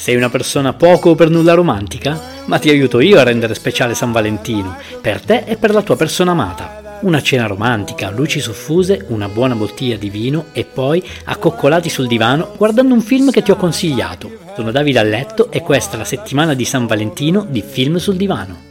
[0.00, 2.18] Sei una persona poco o per nulla romantica?
[2.46, 5.94] Ma ti aiuto io a rendere speciale San Valentino, per te e per la tua
[5.94, 6.98] persona amata.
[7.02, 12.54] Una cena romantica, luci soffuse, una buona bottiglia di vino e poi accoccolati sul divano
[12.56, 14.30] guardando un film che ti ho consigliato.
[14.56, 18.16] Sono Davide a letto e questa è la settimana di San Valentino di Film sul
[18.16, 18.68] divano.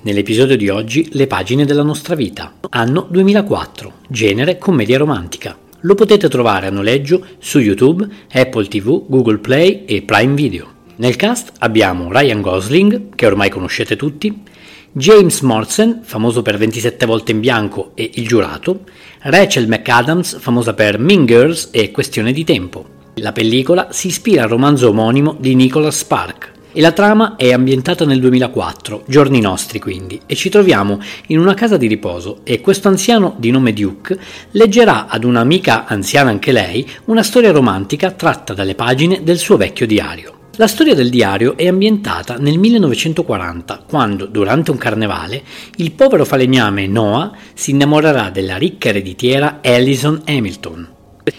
[0.00, 2.54] Nell'episodio di oggi le pagine della nostra vita.
[2.70, 3.92] Anno 2004.
[4.08, 5.54] Genere commedia romantica.
[5.84, 10.70] Lo potete trovare a noleggio su YouTube, Apple TV, Google Play e Prime Video.
[10.96, 14.42] Nel cast abbiamo Ryan Gosling, che ormai conoscete tutti,
[14.92, 18.84] James Morrison, famoso per 27 volte in bianco e Il giurato,
[19.22, 22.86] Rachel McAdams, famosa per Mean Girls e Questione di tempo.
[23.14, 28.04] La pellicola si ispira al romanzo omonimo di Nicholas Spark e la trama è ambientata
[28.04, 32.88] nel 2004, giorni nostri quindi, e ci troviamo in una casa di riposo e questo
[32.88, 34.18] anziano di nome Duke
[34.52, 39.86] leggerà ad un'amica anziana anche lei una storia romantica tratta dalle pagine del suo vecchio
[39.86, 40.40] diario.
[40.56, 45.42] La storia del diario è ambientata nel 1940, quando, durante un carnevale,
[45.76, 50.91] il povero falegname Noah si innamorerà della ricca ereditiera Alison Hamilton.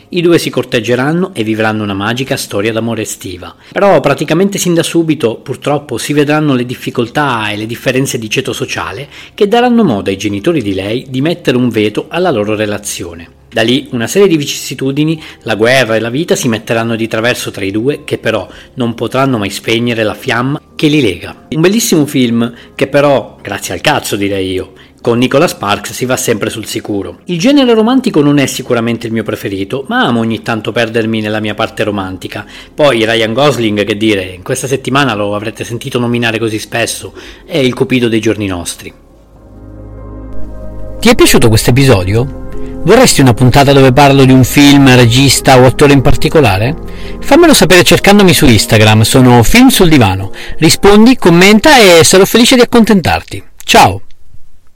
[0.10, 3.54] I due si corteggeranno e vivranno una magica storia d'amore estiva.
[3.72, 8.54] Però praticamente sin da subito, purtroppo, si vedranno le difficoltà e le differenze di ceto
[8.54, 13.42] sociale che daranno modo ai genitori di lei di mettere un veto alla loro relazione.
[13.54, 17.52] Da lì una serie di vicissitudini, la guerra e la vita si metteranno di traverso
[17.52, 21.46] tra i due che però non potranno mai spegnere la fiamma che li lega.
[21.50, 26.16] Un bellissimo film che però, grazie al cazzo direi io, con Nicola Sparks si va
[26.16, 27.20] sempre sul sicuro.
[27.26, 31.42] Il genere romantico non è sicuramente il mio preferito, ma amo ogni tanto perdermi nella
[31.42, 32.46] mia parte romantica.
[32.74, 37.14] Poi Ryan Gosling, che dire, in questa settimana lo avrete sentito nominare così spesso,
[37.46, 38.94] è il cupido dei giorni nostri.
[41.02, 42.48] Ti è piaciuto questo episodio?
[42.84, 46.78] Vorresti una puntata dove parlo di un film, regista o attore in particolare?
[47.20, 50.32] Fammelo sapere cercandomi su Instagram, sono Film sul Divano.
[50.60, 53.44] Rispondi, commenta e sarò felice di accontentarti.
[53.66, 54.02] Ciao!